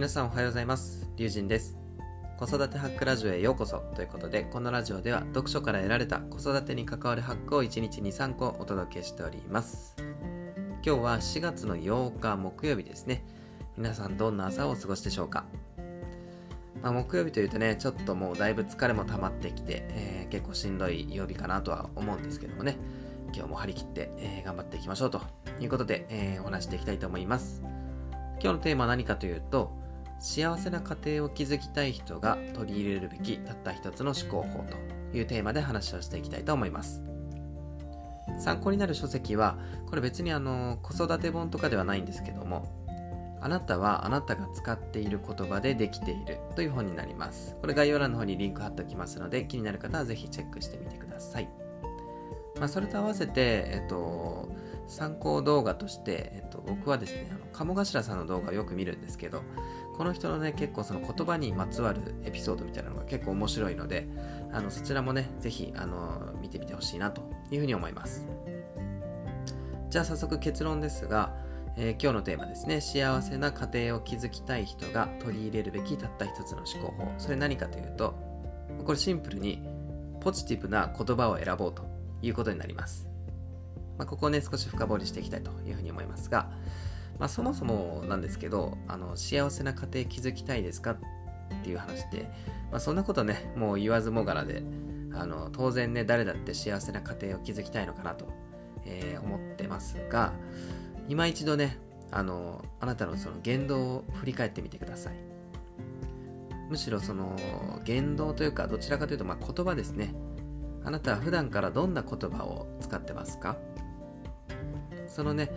[0.00, 1.06] 皆さんおはようございます。
[1.18, 1.76] 龍神です。
[2.38, 9.94] 子育てハックラジオへようこそということでこのラジオでは読書から得られた子育てに関わるハックを1日に3個お届けしております。
[10.82, 13.26] 今日は4月の8日木曜日ですね。
[13.76, 15.44] 皆さんどんな朝をお過ごしでしょうか。
[16.82, 22.78] まあ、木曜日というとね、ちょっともうだいぶ疲れも溜まってきて、えー、結構しんどい曜日かなとは思うんですけどもね、
[23.34, 25.20] 今日も張り切って、えー、頑張っていきましょうと
[25.60, 27.60] いうことで、えー、お話していきたいと思います。
[28.42, 29.78] 今日のテーマは何かというと、
[30.20, 34.76] 幸せな家庭を築きたい人が取り入れるべきたった一つの思考法と
[35.16, 37.02] いうテーマで話をしていきたいと思います。
[38.38, 42.68] 参考になる書籍は、これ別にあの子育て本とかではないんですけども、
[43.40, 47.56] あなたはあなたが使っている言葉でできているという本になります。
[47.60, 51.48] これ概要欄の方にリンク貼っておきますので、気になる方はぜひチェックしてみてください。
[52.58, 54.50] まあ、それと合わせて、えっと、
[54.86, 59.42] 参考動画として、えっと、僕はですね、あの鴨頭さんの動画をよく見るんですけど、
[60.00, 64.08] この人のね、結構その言葉にまつわるエピソードみたいなのが結構面白いので、
[64.50, 67.20] あのそちらもね、ぜひあの見てみてほしいなと
[67.50, 68.26] いうふうに思います。
[69.90, 71.36] じゃあ早速結論ですが、
[71.76, 72.80] えー、今日のテーマですね。
[72.80, 77.12] 幸せな家庭を築きたい人が取り入れるべきたった一つの思考法。
[77.18, 78.14] それ何かというと
[78.86, 79.62] これシンプルに
[80.22, 81.84] ポジティブな言葉を選ぼうと
[82.22, 83.06] いうことになります、
[83.98, 86.50] まあ、ここをね少し深掘りしていきたいというふうに思いますが、
[87.20, 90.96] まあ、そもそもなんですけどあの幸せな家庭築きたいですかっ
[91.62, 92.22] ていう話で、
[92.72, 94.64] まあ、そんなことねもう言わずもがなで
[95.12, 98.26] あの当然ね誰だって幸せな家庭を築きたいのかなと、
[98.86, 100.32] えー、思ってますが
[101.08, 101.78] 今一度ね
[102.10, 105.14] あのあなたのその言動を振り返ってみてください。
[106.70, 107.36] むしろその
[107.84, 110.14] 言動というかどちらかというとまあ言葉ですね。
[110.84, 113.56] あなたは普段からどんな言葉を使ってますか？
[115.06, 115.50] そのね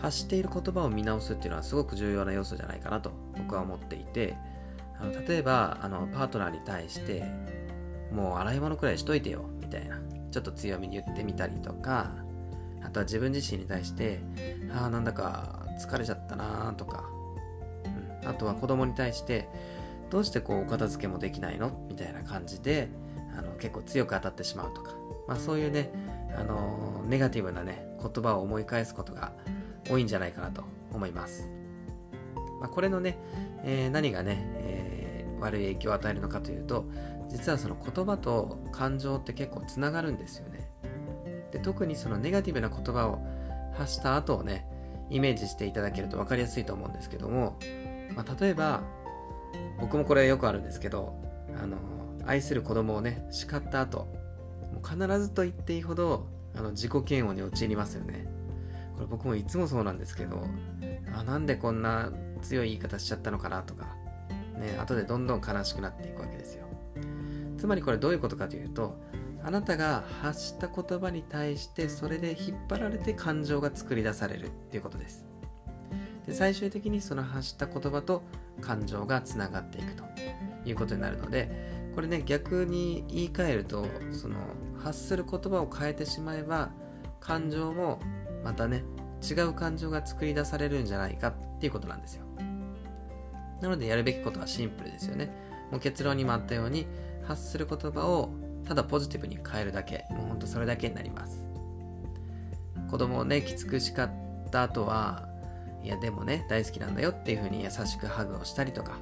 [0.00, 4.36] 発している言葉を見直すっていうのはすごく重要な要素じゃないかなと僕は思っていて
[5.00, 7.24] あの例えばあのパートナーに対して
[8.12, 12.12] もう洗い物くらいしといてよみたいなちょっと強めに言ってみたりとか
[12.84, 14.20] あとは自分自身に対して、
[14.72, 17.04] ああ、なんだか疲れちゃったなとか、
[18.22, 19.48] うん、あとは子供に対して、
[20.08, 21.72] どうしてこうお片付けもできないの？
[21.88, 22.88] みたいな感じで、
[23.36, 24.92] あの結構強く当たってしまうとか、
[25.26, 25.90] まあそういうね、
[26.38, 29.32] あのネガティブなね、言葉を思い返すことが
[29.88, 31.48] 多いんじゃないかなと思います。
[32.60, 33.18] まあ、これのね、
[33.64, 36.86] えー、何がね、えー、悪い影響を与えるのかというと、
[37.28, 40.70] 実はその言葉と感情って結構つながるんですよね。
[41.52, 43.24] で特にそのネガティブな言葉を
[43.74, 44.66] 発した後をね
[45.10, 47.58] イメージしていただけると分かりやすいと思うんですけども、
[48.14, 48.82] まあ、例えば
[49.80, 51.14] 僕もこれよくあるんですけど
[51.60, 51.76] あの
[52.26, 54.08] 愛する子供をね叱った後
[54.72, 56.26] もう必ずと言っていいほど
[56.56, 58.26] あの自己嫌悪に陥りますよね
[58.96, 60.42] これ僕もいつもそうなんですけど
[61.14, 62.12] あなんでこんな
[62.42, 63.94] 強い言い方しちゃったのかなとか
[64.58, 66.66] ね後でどんどん悲しくなっていくわけですよ。
[67.58, 68.98] つまりこれどういうことかというと
[69.42, 75.24] あなたが発した言葉に対してそれで引っ張られて感情が作り出されるっていうことです。
[76.26, 78.22] で最終的にその発した言葉と
[78.60, 80.04] 感情がつながっていくと
[80.64, 81.48] いうことになるので
[81.94, 84.36] これね逆に言い換えるとその
[84.82, 86.70] 発する言葉を変えてしまえば
[87.20, 88.00] 感情も
[88.46, 88.84] またね
[89.28, 92.24] 違う感情が作り出されるんじゃないかっていうことなんですよ。
[93.60, 95.32] なのでやるべきことはシンプルですよね。
[95.72, 96.86] もう結論にもあったように
[97.26, 98.30] 発する言葉を
[98.64, 100.04] ただポジティブに変えるだけ。
[100.10, 101.44] もうほんとそれだけになります。
[102.88, 104.10] 子供をねきつく叱っ
[104.52, 105.28] た後は
[105.82, 108.98] いやでもね大好きなんだよっていう風に優しくハグをしたりとか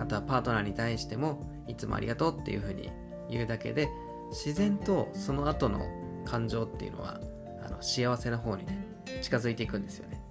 [0.00, 2.90] あとはパートナーに対してもいつもありがとうっていう風に
[3.28, 3.88] 言うだけで
[4.30, 5.86] 自然とその後の
[6.24, 7.20] 感情っていうのは
[7.64, 8.86] あの幸せな方にね
[9.22, 10.22] 近づいていくんですよね。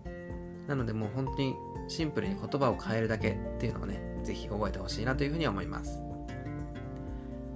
[0.68, 1.56] なのでもう本当に
[1.88, 6.02] シンプルに言葉を変えるだけっていうのをね是非覚えてほしいなというふうに思います。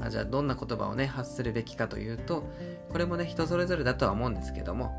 [0.01, 2.43] あじゃあどんな言葉をね発するべきかというと
[2.91, 4.91] これもね人それぞれだとは思うんですけども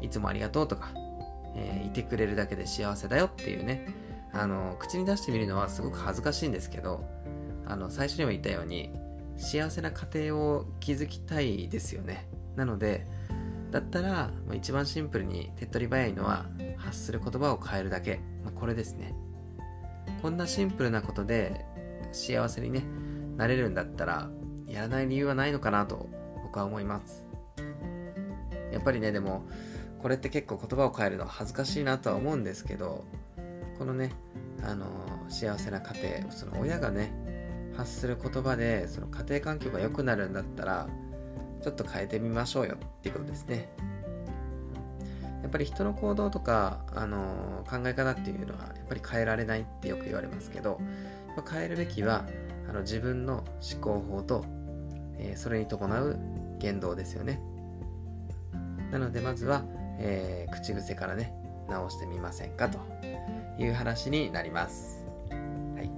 [0.00, 0.92] いつもありがとうとか、
[1.54, 3.94] えー、いてくれるだけで幸せだよっていうね
[4.32, 7.04] あの口に出してみるのはすごく恥ずかしいんですけど
[7.66, 8.90] あの最初にも言ったように
[9.36, 12.26] 幸せな家庭を築きたいですよね。
[12.56, 13.06] なので
[13.70, 16.46] だったら一番シンプルに手っ取り早いのは
[16.76, 19.14] 発する言葉を変えるだけ、まあ、これですね。
[20.22, 21.64] こんなシンプルなことで
[22.12, 22.84] 幸せにね
[23.36, 24.30] なれるんだったら
[24.66, 26.08] やらない理由はないのかなと
[26.42, 27.24] 僕は思います。
[28.72, 29.44] やっぱりねでも
[29.98, 33.04] これって結構言葉を変えるのは恥ずかしいなとは思うんですけど
[33.78, 34.12] このね
[34.62, 34.86] あの
[35.28, 37.12] 幸せな家庭その親がね
[37.76, 40.88] 発する言葉でその家庭環境が良くなるんだったら
[41.60, 43.68] ちょっと変えてみましょうよっていうことですね。
[45.42, 50.80] やっぱり人の行動とか、あの考え方っていうのはやっぱり変えられないってよく言われますけど
[51.50, 52.24] 変えるべきは
[52.68, 54.44] あの自分の思考法と、
[55.18, 56.18] えー、それに伴う
[56.58, 57.40] 言動ですよね。
[58.90, 59.64] なのでまずは、
[59.98, 61.32] えー、口癖からね
[61.68, 62.78] 直してみませんかと
[63.58, 65.90] いう話になります、はい、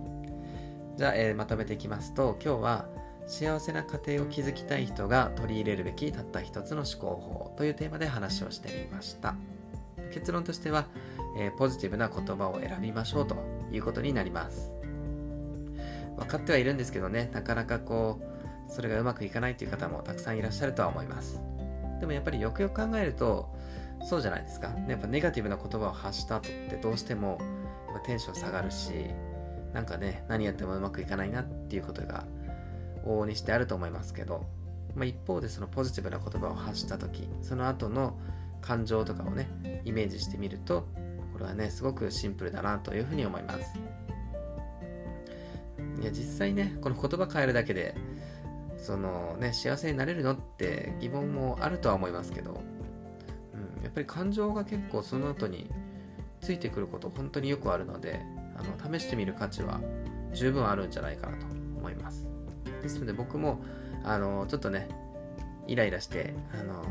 [0.96, 2.86] じゃあ、えー、まとめていきますと今日は
[3.26, 9.34] 幸せな家庭を築きたい人が取り入れるべきたった一つの思考法というテーマで話をしてみました。
[10.12, 10.86] 結論としては、
[11.38, 13.36] えー、ポジティブな言葉を選びましょうと
[13.72, 14.70] いうことになります。
[16.16, 18.20] 分かってはいるんですけどねなかなかこ
[18.68, 21.40] うそれがうまくいかないという方もたくさんいらっしゃるとは思います。
[22.00, 23.48] でもやっぱりよくよく考えると
[24.04, 24.70] そうじゃないですか。
[24.88, 27.38] やっぱネガティブな言葉を発した後ってどうしても
[27.86, 28.92] やっぱテンション下がるし
[29.72, 32.24] なんかね何やってもうまくいかないなっていうことが
[33.04, 34.46] 往々にしてあると思いますけど、
[34.94, 38.18] まあ、一方でそのポジティブな言葉を発した時その後の
[38.60, 40.86] 感情とかをねイメージしてみると
[41.32, 43.78] これはねすごくシンプルだなというふうに思います。
[46.00, 47.94] いや実際ねこの言葉変えるだけで
[48.76, 52.60] そのね幸せになれるのって疑問もあるとは思いますけど、
[53.54, 55.70] うん、やっぱり感情が結構その後に
[56.40, 58.20] ついてくること本当によくあるので
[58.56, 59.80] あの試してみる価値は
[60.32, 61.46] 十分あるんじゃないかなと
[61.78, 62.26] 思います。
[62.82, 63.60] ですので僕も
[64.04, 64.88] あのちょっとね
[65.66, 66.84] イライラしてあの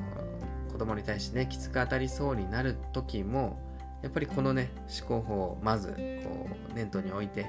[0.72, 3.60] 子供に対してねきつく当たりそうになる時も
[4.02, 5.90] やっぱりこのね思考法をまず
[6.24, 7.46] こう念頭に置いて、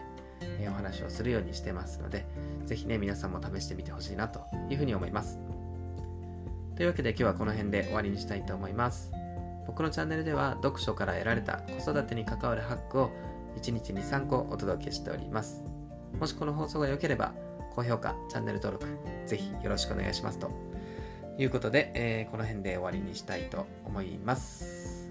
[0.60, 2.26] えお話をするようにしてますので
[2.66, 5.38] 是非ね皆さんも試してみてほしいなというふうに思います。
[6.76, 9.12] というわけで今日はこの辺で終わりにしたいと思います。
[9.66, 13.10] 僕のチャンネルでは読書から得られた子育てに関わるハックを
[13.56, 15.62] 1日に3個お届けしております。
[16.18, 17.32] もしこの放送が良ければ
[17.74, 18.86] 高評価、チャンネル登録、
[19.26, 20.50] ぜひよろしくお願いしますと
[21.38, 25.08] いうことで、えー、この辺で終わりにしたいと思います。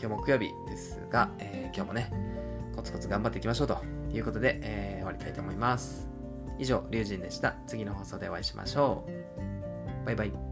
[0.00, 2.10] 今日木曜日ですが、えー、今日もね、
[2.74, 3.78] コツコツ頑張っていきましょうと
[4.12, 6.08] いうことで、えー、終わりたいと思います。
[6.58, 7.56] 以上、リュウジンでした。
[7.66, 9.04] 次の放送でお会いしましょ
[10.02, 10.06] う。
[10.06, 10.47] バイバイ。